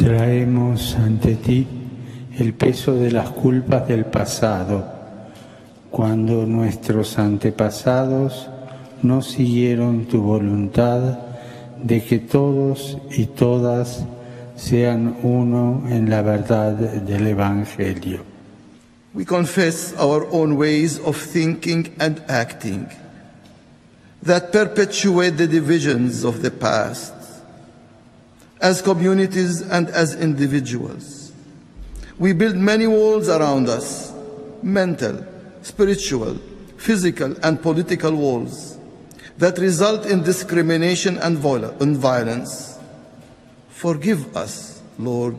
Traemos 0.08 0.96
ante 0.96 1.34
ti 1.34 1.66
el 2.38 2.54
peso 2.54 2.94
de 2.94 3.10
las 3.10 3.28
culpas 3.28 3.86
del 3.88 4.06
pasado, 4.06 4.82
cuando 5.90 6.46
nuestros 6.46 7.18
antepasados 7.18 8.48
no 9.02 9.20
siguieron 9.20 10.06
tu 10.06 10.22
voluntad 10.22 11.18
de 11.82 12.02
que 12.02 12.20
todos 12.20 12.96
y 13.10 13.26
todas 13.26 14.06
sean 14.56 15.14
uno 15.24 15.82
en 15.90 16.08
la 16.08 16.22
verdad 16.22 16.72
del 16.72 17.26
Evangelio. 17.26 18.24
We 19.12 19.26
confess 19.26 19.92
our 19.98 20.26
own 20.32 20.56
ways 20.56 20.98
of 21.04 21.18
thinking 21.18 21.92
and 21.98 22.22
acting 22.30 22.86
that 24.24 24.52
perpetuate 24.52 25.36
the 25.36 25.46
divisions 25.46 26.24
of 26.24 26.40
the 26.40 26.50
past 26.50 27.17
as 28.60 28.82
communities 28.82 29.60
and 29.60 29.88
as 29.90 30.14
individuals. 30.14 31.32
We 32.18 32.32
build 32.32 32.56
many 32.56 32.86
walls 32.86 33.28
around 33.28 33.68
us 33.68 34.12
mental, 34.62 35.24
spiritual, 35.62 36.34
physical, 36.76 37.36
and 37.44 37.62
political 37.62 38.14
walls 38.14 38.76
that 39.38 39.58
result 39.58 40.04
in 40.06 40.22
discrimination 40.22 41.18
and 41.18 41.38
violence. 41.38 42.78
Forgive 43.70 44.36
us, 44.36 44.82
Lord. 44.98 45.36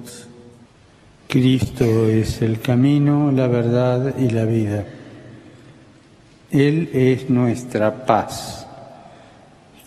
Cristo 1.28 2.08
es 2.08 2.42
el 2.42 2.60
camino, 2.62 3.32
la 3.32 3.48
verdad 3.48 4.18
y 4.18 4.30
la 4.30 4.46
vida. 4.46 4.86
Él 6.50 6.90
es 6.94 7.30
nuestra 7.30 8.06
paz, 8.06 8.66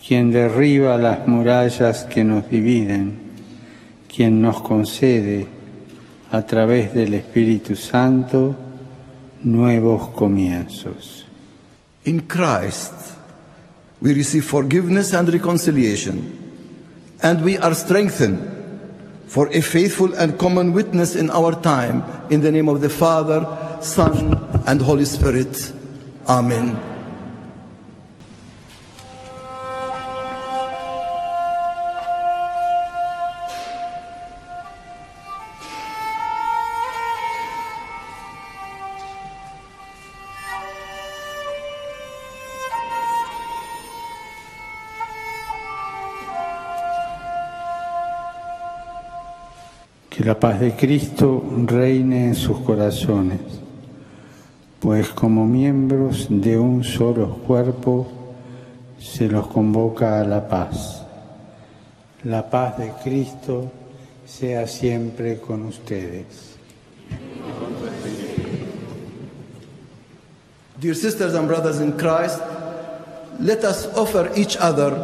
quien 0.07 0.31
derriba 0.31 0.97
las 0.97 1.27
murallas 1.27 2.05
que 2.05 2.23
nos 2.23 2.49
dividen 2.49 3.22
quien 4.15 4.41
nos 4.41 4.61
concede 4.61 5.47
a 6.31 6.43
través 6.43 6.93
del 6.93 7.15
Espíritu 7.15 7.75
Santo 7.75 8.55
nuevos 9.43 10.09
comienzos. 10.09 11.25
In 12.05 12.21
Christ, 12.27 12.93
we 14.01 14.13
receive 14.13 14.45
forgiveness 14.45 15.13
and 15.13 15.29
reconciliation, 15.29 16.21
and 17.21 17.43
we 17.43 17.57
are 17.57 17.73
strengthened 17.73 18.39
for 19.27 19.49
a 19.51 19.61
faithful 19.61 20.13
and 20.13 20.37
common 20.37 20.73
witness 20.73 21.15
in 21.15 21.31
our 21.31 21.59
time. 21.61 22.03
In 22.29 22.41
the 22.41 22.51
name 22.51 22.69
of 22.69 22.81
the 22.81 22.89
Father, 22.89 23.47
Son, 23.81 24.37
and 24.67 24.81
Holy 24.81 25.05
Spirit. 25.05 25.73
Amen. 26.27 26.92
La 50.23 50.39
paz 50.39 50.57
de 50.61 50.71
Cristo 50.71 51.43
reine 51.65 52.27
en 52.27 52.35
sus 52.35 52.59
corazones, 52.59 53.41
pues 54.79 55.09
como 55.09 55.45
miembros 55.45 56.27
de 56.29 56.57
un 56.57 56.85
solo 56.85 57.39
cuerpo 57.45 58.07
se 58.97 59.27
los 59.27 59.47
convoca 59.47 60.21
a 60.21 60.23
la 60.23 60.47
paz. 60.47 61.03
La 62.23 62.49
paz 62.49 62.77
de 62.77 62.93
Cristo 63.03 63.69
sea 64.25 64.65
siempre 64.65 65.41
con 65.41 65.65
ustedes. 65.65 66.55
Dear 70.79 70.95
sisters 70.95 71.35
and 71.35 71.49
brothers 71.49 71.81
in 71.81 71.91
Christ, 71.97 72.39
let 73.41 73.65
us 73.65 73.87
offer 73.97 74.31
each 74.37 74.55
other 74.55 74.95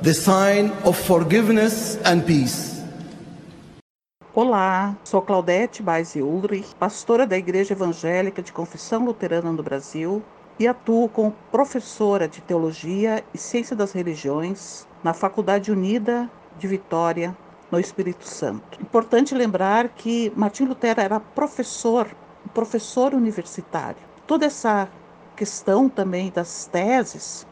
the 0.00 0.14
sign 0.14 0.72
of 0.84 0.96
forgiveness 0.96 1.98
and 2.06 2.24
peace. 2.24 2.71
Olá, 4.34 4.96
sou 5.04 5.20
Claudete 5.20 5.82
Baez 5.82 6.16
Ulrich, 6.16 6.74
pastora 6.76 7.26
da 7.26 7.36
Igreja 7.36 7.74
Evangélica 7.74 8.40
de 8.40 8.50
Confissão 8.50 9.04
Luterana 9.04 9.52
no 9.52 9.62
Brasil 9.62 10.22
e 10.58 10.66
atuo 10.66 11.06
como 11.06 11.36
professora 11.50 12.26
de 12.26 12.40
Teologia 12.40 13.22
e 13.34 13.36
Ciência 13.36 13.76
das 13.76 13.92
Religiões 13.92 14.88
na 15.04 15.12
Faculdade 15.12 15.70
Unida 15.70 16.30
de 16.58 16.66
Vitória, 16.66 17.36
no 17.70 17.78
Espírito 17.78 18.26
Santo. 18.26 18.80
Importante 18.80 19.34
lembrar 19.34 19.90
que 19.90 20.32
Martim 20.34 20.64
Lutero 20.64 21.02
era 21.02 21.20
professor, 21.20 22.08
professor 22.54 23.12
universitário. 23.12 24.00
Toda 24.26 24.46
essa 24.46 24.88
questão 25.36 25.90
também 25.90 26.30
das 26.30 26.64
teses, 26.64 27.46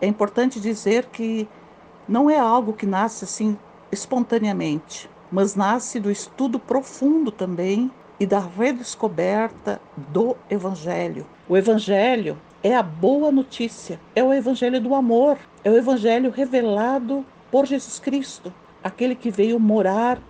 é 0.00 0.06
importante 0.06 0.60
dizer 0.60 1.06
que 1.06 1.48
não 2.06 2.30
é 2.30 2.38
algo 2.38 2.74
que 2.74 2.86
nasce 2.86 3.24
assim 3.24 3.58
espontaneamente 3.90 5.10
mas 5.32 5.56
nasce 5.56 5.98
do 5.98 6.10
estudo 6.10 6.58
profundo 6.58 7.32
também 7.32 7.90
e 8.20 8.26
da 8.26 8.38
redescoberta 8.38 9.80
do 9.96 10.36
Evangelho. 10.50 11.26
O 11.48 11.56
Evangelho 11.56 12.38
é 12.62 12.76
a 12.76 12.82
boa 12.82 13.32
notícia, 13.32 13.98
é 14.14 14.22
o 14.22 14.32
Evangelho 14.32 14.80
do 14.80 14.94
amor, 14.94 15.38
é 15.64 15.70
o 15.70 15.76
Evangelho 15.76 16.30
revelado 16.30 17.24
por 17.50 17.66
Jesus 17.66 17.98
Cristo, 17.98 18.52
aquele 18.84 19.16
que 19.16 19.30
veio 19.30 19.58
morar 19.58 20.20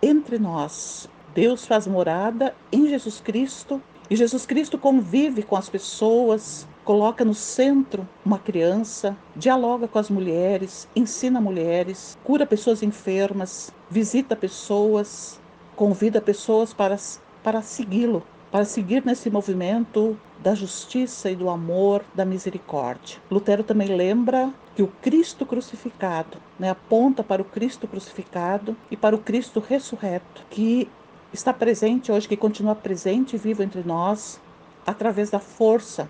entre 0.00 0.38
nós. 0.38 1.08
Deus 1.34 1.66
faz 1.66 1.86
morada 1.86 2.54
em 2.70 2.88
Jesus 2.88 3.20
Cristo 3.20 3.82
e 4.12 4.16
Jesus 4.16 4.44
Cristo 4.44 4.76
convive 4.76 5.42
com 5.42 5.56
as 5.56 5.70
pessoas, 5.70 6.68
coloca 6.84 7.24
no 7.24 7.32
centro 7.32 8.06
uma 8.22 8.38
criança, 8.38 9.16
dialoga 9.34 9.88
com 9.88 9.98
as 9.98 10.10
mulheres, 10.10 10.86
ensina 10.94 11.40
mulheres, 11.40 12.18
cura 12.22 12.44
pessoas 12.44 12.82
enfermas, 12.82 13.72
visita 13.88 14.36
pessoas, 14.36 15.40
convida 15.74 16.20
pessoas 16.20 16.74
para, 16.74 16.98
para 17.42 17.62
segui-lo, 17.62 18.22
para 18.50 18.66
seguir 18.66 19.02
nesse 19.02 19.30
movimento 19.30 20.14
da 20.42 20.54
justiça 20.54 21.30
e 21.30 21.34
do 21.34 21.48
amor, 21.48 22.04
da 22.14 22.26
misericórdia. 22.26 23.16
Lutero 23.30 23.64
também 23.64 23.96
lembra 23.96 24.52
que 24.76 24.82
o 24.82 24.88
Cristo 25.00 25.46
crucificado 25.46 26.36
né, 26.58 26.68
aponta 26.68 27.24
para 27.24 27.40
o 27.40 27.46
Cristo 27.46 27.88
crucificado 27.88 28.76
e 28.90 28.96
para 28.96 29.16
o 29.16 29.20
Cristo 29.20 29.58
ressurreto, 29.58 30.44
que 30.50 30.86
está 31.32 31.52
presente 31.52 32.12
hoje, 32.12 32.28
que 32.28 32.36
continua 32.36 32.74
presente 32.74 33.36
e 33.36 33.38
vivo 33.38 33.62
entre 33.62 33.82
nós, 33.82 34.40
através 34.86 35.30
da 35.30 35.38
força 35.38 36.08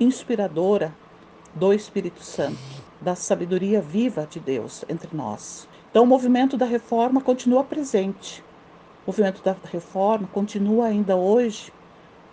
inspiradora 0.00 0.94
do 1.54 1.72
Espírito 1.72 2.22
Santo, 2.22 2.58
da 3.00 3.14
sabedoria 3.14 3.80
viva 3.80 4.26
de 4.28 4.40
Deus 4.40 4.84
entre 4.88 5.16
nós. 5.16 5.68
Então, 5.90 6.02
o 6.04 6.06
movimento 6.06 6.56
da 6.56 6.66
reforma 6.66 7.20
continua 7.20 7.64
presente. 7.64 8.42
O 9.04 9.10
movimento 9.10 9.42
da 9.42 9.56
reforma 9.72 10.28
continua 10.32 10.86
ainda 10.86 11.16
hoje 11.16 11.72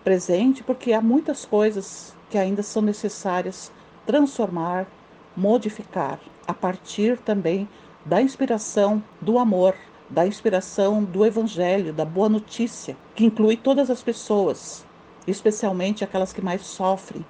presente 0.03 0.63
porque 0.63 0.91
há 0.91 1.01
muitas 1.01 1.45
coisas 1.45 2.13
que 2.29 2.37
ainda 2.37 2.63
são 2.63 2.81
necessárias 2.81 3.71
transformar, 4.05 4.87
modificar, 5.35 6.19
a 6.45 6.53
partir 6.53 7.17
também 7.19 7.69
da 8.05 8.21
inspiração 8.21 9.01
do 9.21 9.39
amor, 9.39 9.75
da 10.13 10.27
inspiração 10.27 11.03
do 11.03 11.25
Evangelho, 11.25 11.91
da 11.91 12.05
boa 12.05 12.29
notícia, 12.29 12.95
que 13.15 13.25
inclui 13.25 13.57
todas 13.57 13.89
as 13.89 14.03
pessoas, 14.03 14.85
especialmente 15.25 16.03
aquelas 16.03 16.31
que 16.31 16.39
mais 16.39 16.61
sofrem, 16.61 17.25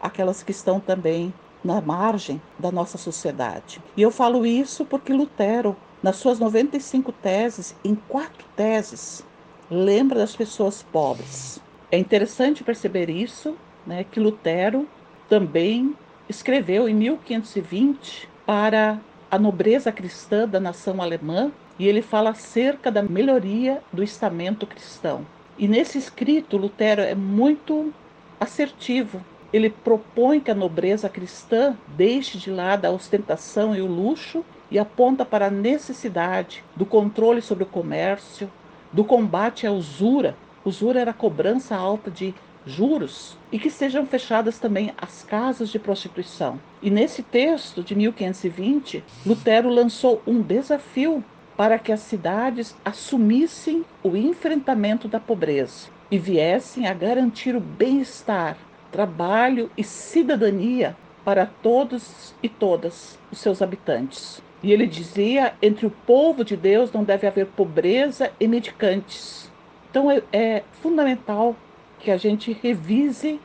aquelas 0.00 0.40
que 0.40 0.52
estão 0.52 0.78
também 0.78 1.34
na 1.64 1.80
margem 1.80 2.40
da 2.56 2.70
nossa 2.70 2.96
sociedade. 2.96 3.82
E 3.96 4.02
eu 4.02 4.12
falo 4.12 4.46
isso 4.46 4.84
porque 4.84 5.12
Lutero, 5.12 5.76
nas 6.00 6.16
suas 6.16 6.38
95 6.38 7.10
teses, 7.10 7.74
em 7.84 7.96
quatro 7.96 8.46
teses, 8.54 9.26
lembra 9.68 10.20
das 10.20 10.36
pessoas 10.36 10.80
pobres. 10.80 11.60
É 11.90 11.98
interessante 11.98 12.62
perceber 12.62 13.10
isso, 13.10 13.56
né, 13.84 14.04
que 14.04 14.20
Lutero 14.20 14.86
também 15.28 15.96
escreveu 16.28 16.88
em 16.88 16.94
1520 16.94 18.28
para 18.46 19.00
a 19.28 19.38
nobreza 19.40 19.90
cristã 19.90 20.46
da 20.46 20.60
nação 20.60 21.02
alemã 21.02 21.50
e 21.78 21.86
ele 21.86 22.02
fala 22.02 22.30
acerca 22.30 22.90
da 22.90 23.02
melhoria 23.02 23.82
do 23.92 24.02
estamento 24.02 24.66
cristão. 24.66 25.26
E 25.58 25.68
nesse 25.68 25.98
escrito, 25.98 26.56
Lutero 26.56 27.02
é 27.02 27.14
muito 27.14 27.92
assertivo 28.40 29.22
ele 29.52 29.70
propõe 29.70 30.40
que 30.40 30.50
a 30.50 30.54
nobreza 30.54 31.08
cristã 31.08 31.74
deixe 31.88 32.36
de 32.36 32.50
lado 32.50 32.84
a 32.84 32.90
ostentação 32.90 33.74
e 33.74 33.80
o 33.80 33.86
luxo 33.86 34.44
e 34.70 34.78
aponta 34.78 35.24
para 35.24 35.46
a 35.46 35.50
necessidade 35.50 36.62
do 36.76 36.84
controle 36.84 37.40
sobre 37.40 37.64
o 37.64 37.68
comércio, 37.68 38.50
do 38.92 39.04
combate 39.04 39.66
à 39.66 39.72
usura. 39.72 40.36
Usura 40.64 41.00
era 41.00 41.12
a 41.12 41.14
cobrança 41.14 41.74
alta 41.74 42.10
de 42.10 42.34
juros 42.66 43.38
e 43.50 43.58
que 43.58 43.70
sejam 43.70 44.04
fechadas 44.04 44.58
também 44.58 44.92
as 44.98 45.22
casas 45.22 45.70
de 45.70 45.78
prostituição. 45.78 46.60
E 46.82 46.90
nesse 46.90 47.22
texto 47.22 47.82
de 47.82 47.94
1520, 47.94 49.02
Lutero 49.24 49.70
lançou 49.70 50.20
um 50.26 50.42
desafio 50.42 51.24
para 51.58 51.76
que 51.76 51.90
as 51.90 51.98
cidades 51.98 52.76
assumissem 52.84 53.84
o 54.00 54.16
enfrentamento 54.16 55.08
da 55.08 55.18
pobreza 55.18 55.88
e 56.08 56.16
viessem 56.16 56.86
a 56.86 56.94
garantir 56.94 57.56
o 57.56 57.60
bem-estar 57.60 58.56
trabalho 58.92 59.68
e 59.76 59.82
cidadania 59.82 60.96
para 61.24 61.46
todos 61.46 62.32
e 62.40 62.48
todas 62.48 63.18
os 63.32 63.38
seus 63.38 63.60
habitantes. 63.60 64.40
E 64.62 64.72
ele 64.72 64.86
dizia: 64.86 65.52
entre 65.60 65.84
o 65.84 65.90
povo 65.90 66.44
de 66.44 66.56
Deus 66.56 66.92
não 66.92 67.02
deve 67.02 67.26
haver 67.26 67.46
pobreza 67.46 68.30
e 68.38 68.46
medicantes. 68.46 69.50
Então 69.90 70.08
é, 70.08 70.22
é 70.32 70.62
fundamental 70.80 71.56
que 71.98 72.12
a 72.12 72.16
gente 72.16 72.56
revise, 72.62 73.40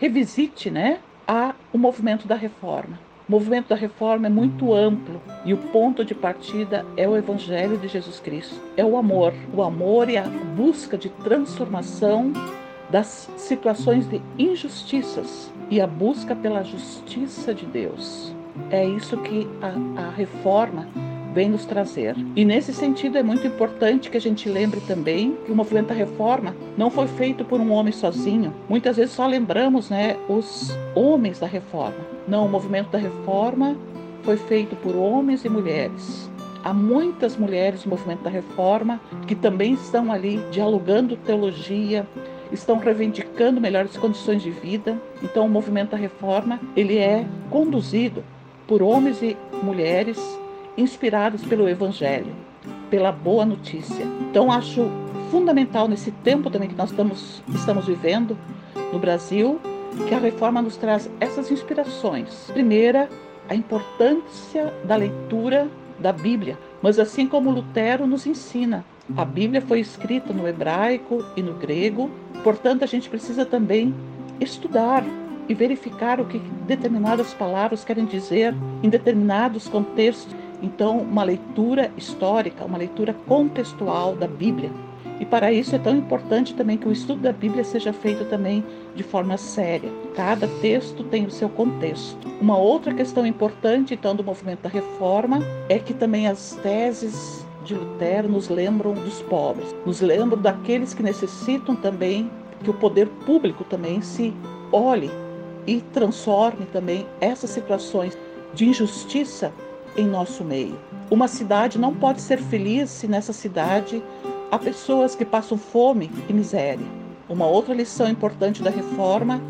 revisite, 0.00 0.70
né, 0.70 1.00
a, 1.26 1.54
o 1.70 1.76
movimento 1.76 2.26
da 2.26 2.34
reforma. 2.34 2.98
O 3.28 3.32
movimento 3.32 3.68
da 3.68 3.76
reforma 3.76 4.26
é 4.26 4.30
muito 4.30 4.72
amplo 4.72 5.20
e 5.44 5.52
o 5.52 5.58
ponto 5.58 6.02
de 6.02 6.14
partida 6.14 6.86
é 6.96 7.06
o 7.06 7.14
Evangelho 7.14 7.76
de 7.76 7.86
Jesus 7.86 8.18
Cristo. 8.18 8.58
É 8.74 8.82
o 8.82 8.96
amor, 8.96 9.34
o 9.52 9.62
amor 9.62 10.08
e 10.08 10.16
a 10.16 10.22
busca 10.22 10.96
de 10.96 11.10
transformação 11.10 12.32
das 12.88 13.30
situações 13.36 14.08
de 14.08 14.22
injustiças 14.38 15.52
e 15.68 15.78
a 15.78 15.86
busca 15.86 16.34
pela 16.34 16.62
justiça 16.62 17.52
de 17.52 17.66
Deus. 17.66 18.34
É 18.70 18.82
isso 18.86 19.18
que 19.18 19.46
a, 19.60 20.06
a 20.06 20.10
reforma 20.10 20.88
vem 21.34 21.48
nos 21.48 21.64
trazer. 21.64 22.16
E 22.34 22.44
nesse 22.44 22.72
sentido 22.72 23.18
é 23.18 23.22
muito 23.22 23.46
importante 23.46 24.10
que 24.10 24.16
a 24.16 24.20
gente 24.20 24.48
lembre 24.48 24.80
também 24.80 25.36
que 25.44 25.52
o 25.52 25.56
movimento 25.56 25.88
da 25.88 25.94
reforma 25.94 26.54
não 26.76 26.90
foi 26.90 27.06
feito 27.06 27.44
por 27.44 27.60
um 27.60 27.72
homem 27.72 27.92
sozinho. 27.92 28.52
Muitas 28.68 28.96
vezes 28.96 29.14
só 29.14 29.26
lembramos, 29.26 29.90
né, 29.90 30.16
os 30.28 30.76
homens 30.94 31.38
da 31.38 31.46
reforma. 31.46 31.98
Não, 32.26 32.46
o 32.46 32.48
movimento 32.48 32.90
da 32.90 32.98
reforma 32.98 33.76
foi 34.22 34.36
feito 34.36 34.76
por 34.76 34.94
homens 34.94 35.44
e 35.44 35.48
mulheres. 35.48 36.30
Há 36.64 36.74
muitas 36.74 37.36
mulheres 37.36 37.84
no 37.84 37.90
movimento 37.90 38.22
da 38.22 38.30
reforma 38.30 39.00
que 39.26 39.34
também 39.34 39.74
estão 39.74 40.12
ali 40.12 40.40
dialogando 40.50 41.16
teologia, 41.16 42.06
estão 42.50 42.78
reivindicando 42.78 43.60
melhores 43.60 43.96
condições 43.96 44.42
de 44.42 44.50
vida. 44.50 45.00
Então, 45.22 45.46
o 45.46 45.48
movimento 45.48 45.90
da 45.90 45.96
reforma 45.96 46.60
ele 46.76 46.98
é 46.98 47.24
conduzido 47.48 48.24
por 48.66 48.82
homens 48.82 49.22
e 49.22 49.36
mulheres 49.62 50.18
inspirados 50.78 51.44
pelo 51.44 51.68
Evangelho. 51.68 52.32
pela 52.90 53.12
boa 53.12 53.44
notícia. 53.44 54.04
Então 54.30 54.50
acho 54.50 54.90
fundamental 55.30 55.86
nesse 55.88 56.10
tempo 56.10 56.50
também 56.50 56.68
que 56.68 56.74
nós 56.74 56.90
estamos, 56.90 57.42
estamos 57.54 57.86
vivendo 57.86 58.36
no 58.92 58.98
Brasil, 58.98 59.60
que 60.08 60.14
a 60.14 60.18
reforma 60.18 60.62
nos 60.62 60.76
traz 60.76 61.10
essas 61.20 61.50
inspirações. 61.50 62.50
Primeira, 62.52 63.08
a 63.48 63.54
importância 63.54 64.72
da 64.84 64.96
leitura 64.96 65.68
da 65.98 66.12
Bíblia, 66.12 66.56
mas 66.80 66.98
assim 66.98 67.26
como 67.26 67.50
Lutero 67.50 68.06
nos 68.06 68.26
ensina, 68.26 68.84
a 69.16 69.24
Bíblia 69.24 69.60
foi 69.60 69.80
escrita 69.80 70.32
no 70.32 70.46
hebraico 70.46 71.24
e 71.36 71.42
no 71.42 71.54
grego, 71.54 72.10
portanto 72.44 72.84
a 72.84 72.86
gente 72.86 73.08
precisa 73.08 73.44
também 73.44 73.94
estudar 74.40 75.04
e 75.48 75.54
verificar 75.54 76.20
o 76.20 76.26
que 76.26 76.38
determinadas 76.66 77.34
palavras 77.34 77.84
querem 77.84 78.04
dizer 78.04 78.54
em 78.82 78.88
determinados 78.88 79.66
contextos. 79.66 80.34
Então, 80.62 80.98
uma 80.98 81.22
leitura 81.22 81.90
histórica, 81.96 82.64
uma 82.64 82.78
leitura 82.78 83.14
contextual 83.26 84.16
da 84.16 84.26
Bíblia. 84.26 84.70
E 85.20 85.24
para 85.24 85.52
isso 85.52 85.74
é 85.74 85.78
tão 85.78 85.96
importante 85.96 86.54
também 86.54 86.76
que 86.76 86.88
o 86.88 86.92
estudo 86.92 87.22
da 87.22 87.32
Bíblia 87.32 87.64
seja 87.64 87.92
feito 87.92 88.24
também 88.26 88.64
de 88.94 89.02
forma 89.02 89.36
séria. 89.36 89.90
Cada 90.14 90.46
texto 90.60 91.02
tem 91.04 91.26
o 91.26 91.30
seu 91.30 91.48
contexto. 91.48 92.28
Uma 92.40 92.56
outra 92.56 92.94
questão 92.94 93.26
importante, 93.26 93.94
então, 93.94 94.14
do 94.14 94.22
movimento 94.22 94.62
da 94.62 94.68
reforma 94.68 95.40
é 95.68 95.78
que 95.78 95.92
também 95.92 96.28
as 96.28 96.54
teses 96.62 97.44
de 97.64 97.74
Lutero 97.74 98.28
nos 98.28 98.48
lembram 98.48 98.94
dos 98.94 99.20
pobres, 99.22 99.74
nos 99.84 100.00
lembram 100.00 100.40
daqueles 100.40 100.94
que 100.94 101.02
necessitam 101.02 101.74
também 101.74 102.30
que 102.62 102.70
o 102.70 102.74
poder 102.74 103.08
público 103.26 103.64
também 103.64 104.00
se 104.00 104.32
olhe 104.72 105.10
e 105.66 105.80
transforme 105.92 106.64
também 106.72 107.06
essas 107.20 107.50
situações 107.50 108.16
de 108.54 108.66
injustiça 108.66 109.52
em 109.98 110.06
nosso 110.06 110.44
meio. 110.44 110.78
Uma 111.10 111.28
cidade 111.28 111.78
não 111.78 111.94
pode 111.94 112.22
ser 112.22 112.38
feliz 112.38 112.88
se 112.88 113.06
nessa 113.06 113.32
cidade 113.32 114.02
Há 114.50 114.58
pessoas 114.58 115.14
que 115.14 115.26
passam 115.26 115.58
fome 115.58 116.10
e 116.26 116.32
miséria. 116.32 116.86
Uma 117.28 117.46
outra 117.46 117.74
lição 117.74 118.08
importante 118.08 118.62
da 118.62 118.70
reforma 118.70 119.42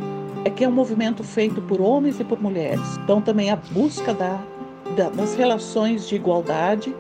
é 0.45 0.51
que 0.51 0.65
é 0.65 0.69
um 0.69 0.73
movimento 0.73 1.23
feito 1.23 1.63
por 1.63 1.81
homens 1.81 2.19
e 2.19 2.25
por 2.25 2.43
mulheres. 2.43 2.97
Então, 3.05 3.23
também 3.23 3.49
a 3.49 3.55
busca 3.55 4.13
da, 4.13 4.43
da, 4.97 5.09
das 5.09 5.37
relações 5.37 6.09
de 6.09 6.17
igualdade, 6.17 6.93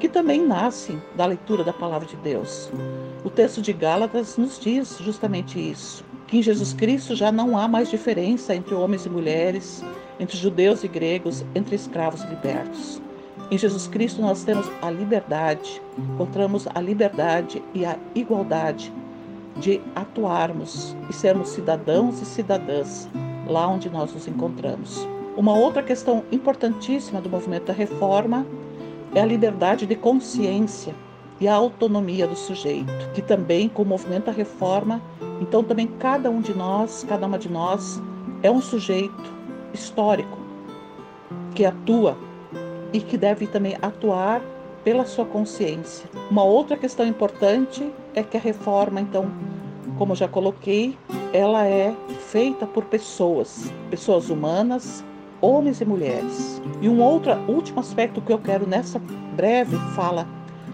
que 0.00 0.08
também 0.08 0.44
nascem 0.44 1.00
da 1.14 1.26
leitura 1.26 1.62
da 1.62 1.72
palavra 1.72 2.08
de 2.08 2.16
Deus. 2.16 2.72
O 3.24 3.30
texto 3.30 3.62
de 3.62 3.72
Gálatas 3.72 4.36
nos 4.36 4.58
diz 4.58 4.98
justamente 4.98 5.56
isso: 5.56 6.04
que 6.26 6.38
em 6.38 6.42
Jesus 6.42 6.72
Cristo 6.72 7.14
já 7.14 7.30
não 7.30 7.56
há 7.56 7.68
mais 7.68 7.88
diferença 7.88 8.52
entre 8.52 8.74
homens 8.74 9.06
e 9.06 9.08
mulheres, 9.08 9.80
entre 10.24 10.38
judeus 10.38 10.82
e 10.82 10.88
gregos, 10.88 11.44
entre 11.54 11.76
escravos 11.76 12.24
e 12.24 12.26
libertos. 12.28 13.00
Em 13.50 13.58
Jesus 13.58 13.86
Cristo 13.86 14.22
nós 14.22 14.42
temos 14.42 14.66
a 14.80 14.90
liberdade, 14.90 15.82
encontramos 15.98 16.66
a 16.74 16.80
liberdade 16.80 17.62
e 17.74 17.84
a 17.84 17.98
igualdade 18.14 18.90
de 19.56 19.82
atuarmos 19.94 20.96
e 21.10 21.12
sermos 21.12 21.50
cidadãos 21.50 22.22
e 22.22 22.24
cidadãs 22.24 23.06
lá 23.46 23.68
onde 23.68 23.90
nós 23.90 24.14
nos 24.14 24.26
encontramos. 24.26 25.06
Uma 25.36 25.54
outra 25.54 25.82
questão 25.82 26.24
importantíssima 26.32 27.20
do 27.20 27.28
movimento 27.28 27.66
da 27.66 27.74
reforma 27.74 28.46
é 29.14 29.20
a 29.20 29.26
liberdade 29.26 29.84
de 29.84 29.94
consciência 29.94 30.94
e 31.38 31.46
a 31.46 31.54
autonomia 31.54 32.26
do 32.26 32.34
sujeito, 32.34 33.10
que 33.12 33.20
também 33.20 33.68
com 33.68 33.82
o 33.82 33.86
movimento 33.86 34.26
da 34.26 34.32
reforma, 34.32 35.02
então 35.42 35.62
também 35.62 35.86
cada 35.86 36.30
um 36.30 36.40
de 36.40 36.54
nós, 36.54 37.04
cada 37.06 37.26
uma 37.26 37.38
de 37.38 37.50
nós 37.50 38.00
é 38.42 38.50
um 38.50 38.62
sujeito 38.62 39.34
histórico 39.74 40.38
que 41.54 41.64
atua 41.64 42.16
e 42.92 43.00
que 43.00 43.18
deve 43.18 43.46
também 43.46 43.76
atuar 43.82 44.40
pela 44.84 45.04
sua 45.04 45.24
consciência. 45.24 46.08
Uma 46.30 46.44
outra 46.44 46.76
questão 46.76 47.06
importante 47.06 47.90
é 48.14 48.22
que 48.22 48.36
a 48.36 48.40
reforma, 48.40 49.00
então, 49.00 49.30
como 49.98 50.14
já 50.14 50.28
coloquei, 50.28 50.96
ela 51.32 51.66
é 51.66 51.94
feita 52.28 52.66
por 52.66 52.84
pessoas, 52.84 53.72
pessoas 53.90 54.30
humanas, 54.30 55.04
homens 55.40 55.80
e 55.80 55.84
mulheres. 55.84 56.60
E 56.80 56.88
um 56.88 57.02
outro 57.02 57.32
último 57.48 57.80
aspecto 57.80 58.20
que 58.20 58.32
eu 58.32 58.38
quero 58.38 58.66
nessa 58.66 59.00
breve 59.34 59.76
fala 59.94 60.26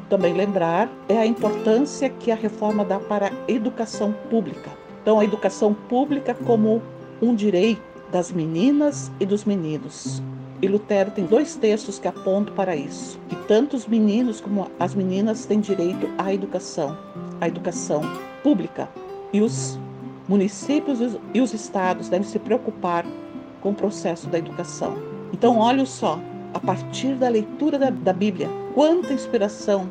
também 0.09 0.35
lembrar 0.35 0.91
é 1.09 1.19
a 1.19 1.27
importância 1.27 2.11
que 2.11 2.33
a 2.33 2.35
reforma 2.35 2.85
dá 2.85 2.99
para 2.99 3.29
a 3.29 3.33
educação 3.51 4.13
pública. 4.29 4.71
Então, 5.01 5.21
a 5.21 5.25
educação 5.25 5.73
pública 5.73 6.35
como 6.35 6.83
um 7.23 7.35
direito 7.35 7.90
das 8.13 8.33
meninas 8.33 9.11
e 9.21 9.27
dos 9.27 9.45
meninos. 9.45 10.23
E 10.63 10.69
Lutero 10.69 11.11
tem 11.11 11.25
dois 11.25 11.57
textos 11.57 11.99
que 11.99 12.07
apontam 12.07 12.55
para 12.55 12.77
isso, 12.77 13.19
que 13.29 13.37
tanto 13.47 13.77
os 13.77 13.87
meninos 13.87 14.41
como 14.41 14.71
as 14.79 14.95
meninas 14.95 15.47
têm 15.47 15.61
direito 15.61 16.09
à 16.19 16.35
educação, 16.35 16.97
à 17.41 17.49
educação 17.49 18.03
pública. 18.43 18.89
E 19.33 19.41
os 19.41 19.79
municípios 20.29 20.99
e 21.33 21.41
os 21.41 21.55
estados 21.55 22.09
devem 22.09 22.27
se 22.29 22.39
preocupar 22.39 23.07
com 23.63 23.71
o 23.71 23.75
processo 23.75 24.27
da 24.29 24.39
educação. 24.39 24.95
Então, 25.33 25.59
olha 25.59 25.87
só, 25.87 26.21
a 26.53 26.61
partir 26.61 27.15
da 27.15 27.29
leitura 27.29 27.79
da, 27.79 27.91
da 27.91 28.13
Bíblia, 28.13 28.49
quanta 28.75 29.13
inspiração 29.13 29.89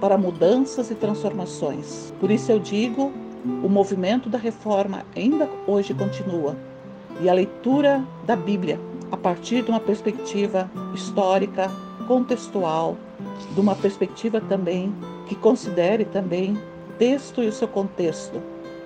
para 0.00 0.18
mudanças 0.18 0.90
e 0.90 0.94
transformações. 0.94 2.12
Por 2.20 2.30
isso 2.30 2.50
eu 2.50 2.58
digo, 2.58 3.12
o 3.44 3.68
movimento 3.68 4.28
da 4.28 4.38
reforma 4.38 5.04
ainda 5.16 5.48
hoje 5.66 5.94
continua. 5.94 6.56
E 7.20 7.28
a 7.28 7.34
leitura 7.34 8.04
da 8.26 8.34
Bíblia 8.34 8.78
a 9.12 9.16
partir 9.16 9.62
de 9.62 9.70
uma 9.70 9.78
perspectiva 9.78 10.70
histórica, 10.94 11.70
contextual, 12.08 12.96
de 13.54 13.60
uma 13.60 13.76
perspectiva 13.76 14.40
também 14.40 14.92
que 15.26 15.34
considere 15.34 16.06
também 16.06 16.58
texto 16.98 17.42
e 17.42 17.48
o 17.48 17.52
seu 17.52 17.68
contexto. 17.68 18.40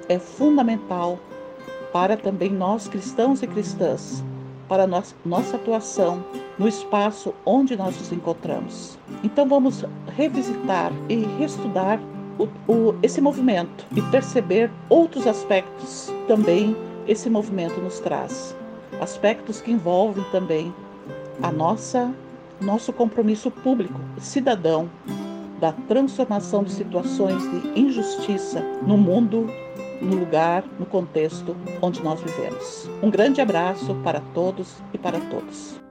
É 0.08 0.18
fundamental 0.18 1.18
para 1.92 2.16
também 2.16 2.50
nós 2.50 2.88
cristãos 2.88 3.40
e 3.42 3.46
cristãs, 3.46 4.22
para 4.68 4.86
nossa 4.86 5.56
atuação 5.56 6.24
no 6.58 6.66
espaço 6.66 7.32
onde 7.44 7.76
nós 7.76 7.96
nos 7.96 8.10
encontramos. 8.12 8.98
Então 9.22 9.48
vamos 9.48 9.84
revisitar 10.16 10.92
e 11.08 11.24
reestudar 11.38 12.00
o, 12.36 12.48
o, 12.70 12.94
esse 13.00 13.20
movimento 13.20 13.86
e 13.94 14.02
perceber 14.02 14.70
outros 14.88 15.26
aspectos 15.26 16.12
também 16.26 16.76
esse 17.06 17.30
movimento 17.30 17.80
nos 17.80 18.00
traz 18.00 18.56
aspectos 19.00 19.60
que 19.60 19.70
envolvem 19.70 20.24
também 20.30 20.74
a 21.42 21.50
nossa 21.50 22.12
nosso 22.60 22.92
compromisso 22.92 23.50
público, 23.50 24.00
cidadão, 24.18 24.88
da 25.60 25.72
transformação 25.72 26.62
de 26.62 26.72
situações 26.72 27.42
de 27.50 27.80
injustiça 27.80 28.60
no 28.86 28.96
mundo, 28.96 29.46
no 30.00 30.16
lugar, 30.16 30.64
no 30.78 30.86
contexto 30.86 31.56
onde 31.80 32.02
nós 32.02 32.20
vivemos. 32.20 32.88
Um 33.02 33.10
grande 33.10 33.40
abraço 33.40 33.94
para 34.02 34.20
todos 34.34 34.76
e 34.92 34.98
para 34.98 35.18
todas. 35.20 35.85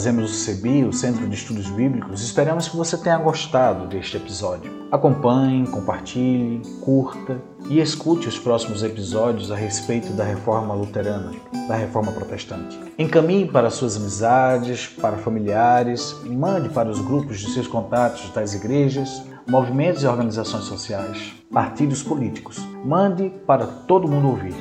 Fazemos 0.00 0.30
o 0.30 0.34
CEBI, 0.34 0.84
o 0.86 0.94
Centro 0.94 1.28
de 1.28 1.34
Estudos 1.34 1.68
Bíblicos, 1.68 2.22
esperamos 2.22 2.66
que 2.66 2.74
você 2.74 2.96
tenha 2.96 3.18
gostado 3.18 3.86
deste 3.86 4.16
episódio. 4.16 4.88
Acompanhe, 4.90 5.66
compartilhe, 5.66 6.62
curta 6.80 7.36
e 7.68 7.80
escute 7.80 8.26
os 8.26 8.38
próximos 8.38 8.82
episódios 8.82 9.52
a 9.52 9.54
respeito 9.54 10.10
da 10.14 10.24
reforma 10.24 10.72
luterana, 10.72 11.32
da 11.68 11.76
reforma 11.76 12.12
protestante. 12.12 12.80
Encaminhe 12.98 13.46
para 13.46 13.68
suas 13.68 13.94
amizades, 13.94 14.86
para 14.86 15.18
familiares, 15.18 16.16
mande 16.24 16.70
para 16.70 16.88
os 16.88 16.98
grupos 16.98 17.38
de 17.38 17.52
seus 17.52 17.66
contatos 17.66 18.30
das 18.30 18.54
igrejas, 18.54 19.22
movimentos 19.46 20.02
e 20.02 20.06
organizações 20.06 20.64
sociais, 20.64 21.34
partidos 21.52 22.02
políticos. 22.02 22.56
Mande 22.86 23.28
para 23.46 23.66
todo 23.66 24.08
mundo 24.08 24.28
ouvir. 24.28 24.54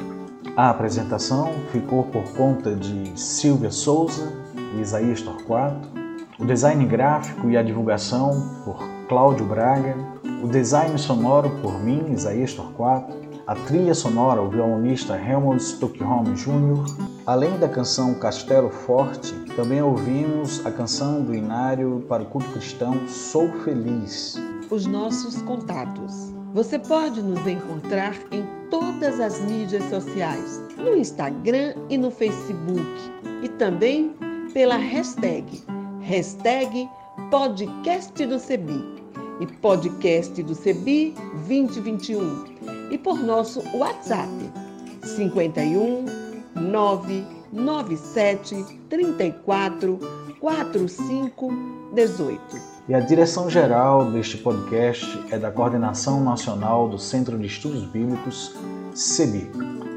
A 0.58 0.70
apresentação 0.70 1.54
ficou 1.72 2.04
por 2.04 2.24
conta 2.34 2.76
de 2.76 3.18
Silvia 3.18 3.72
Souza, 3.72 4.39
e 4.76 4.82
Isaías 4.82 5.22
Torquato, 5.22 5.88
o 6.40 6.46
design 6.46 6.86
gráfico 6.86 7.50
e 7.50 7.58
a 7.58 7.64
divulgação 7.64 8.30
por 8.64 8.80
Cláudio 9.08 9.46
Braga, 9.46 9.96
o 10.44 10.48
design 10.48 10.98
sonoro 10.98 11.50
por 11.62 11.84
mim, 11.84 12.12
Isaías 12.12 12.54
Torquato, 12.54 13.14
a 13.46 13.56
trilha 13.56 13.96
sonora, 13.96 14.42
o 14.42 14.50
violonista 14.50 15.20
Helmut 15.20 15.62
Stockholm 15.62 16.36
Jr., 16.36 16.86
além 17.26 17.58
da 17.58 17.68
canção 17.68 18.14
Castelo 18.14 18.70
Forte, 18.70 19.34
também 19.56 19.82
ouvimos 19.82 20.66
a 20.66 20.72
canção 20.72 21.24
do 21.24 21.34
Inário 21.34 22.06
para 22.08 22.22
o 22.22 22.28
culto 22.28 22.48
cristão 22.52 23.08
Sou 23.08 23.52
Feliz. 23.64 24.40
Os 24.70 24.86
nossos 24.86 25.42
contatos. 25.42 26.32
Você 26.54 26.78
pode 26.78 27.22
nos 27.22 27.46
encontrar 27.46 28.14
em 28.32 28.44
todas 28.70 29.20
as 29.20 29.42
mídias 29.42 29.84
sociais, 29.86 30.62
no 30.78 30.96
Instagram 30.96 31.74
e 31.90 31.98
no 31.98 32.12
Facebook, 32.12 32.86
e 33.42 33.50
também 33.50 34.16
pela 34.54 34.78
hashtag, 34.78 35.62
hashtag 36.02 36.88
podcast 37.30 38.26
do 38.26 38.40
CEBI 38.40 38.82
e 39.40 39.46
podcast 39.48 40.42
do 40.42 40.56
CEBI 40.56 41.14
2021 41.48 42.46
e 42.92 42.98
por 42.98 43.20
nosso 43.20 43.62
WhatsApp 43.78 44.32
51 45.04 46.06
997 46.56 48.66
34 48.90 50.00
45 50.40 51.54
18. 51.94 52.42
E 52.88 52.96
a 52.96 53.00
direção 53.00 53.50
geral 53.50 54.12
deste 54.12 54.38
podcast 54.38 55.06
é 55.32 55.38
da 55.38 55.52
Coordenação 55.52 56.24
Nacional 56.24 56.90
do 56.90 56.98
Centro 56.98 57.38
de 57.38 57.46
Estudos 57.46 57.86
Bíblicos, 57.86 58.56
CEBI. 58.96 59.89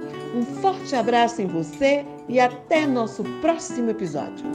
Forte 0.63 0.95
abraço 0.95 1.43
em 1.43 1.49
você 1.49 2.07
e 2.29 2.39
até 2.39 2.87
nosso 2.87 3.25
próximo 3.41 3.91
episódio. 3.91 4.47